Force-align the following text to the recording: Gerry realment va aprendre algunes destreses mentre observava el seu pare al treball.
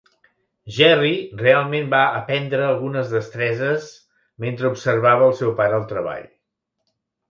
Gerry 0.77 1.11
realment 1.41 1.91
va 1.91 1.99
aprendre 2.21 2.65
algunes 2.71 3.13
destreses 3.19 3.89
mentre 4.47 4.75
observava 4.75 5.31
el 5.33 5.41
seu 5.45 5.59
pare 5.65 5.83
al 5.83 5.91
treball. 5.97 6.31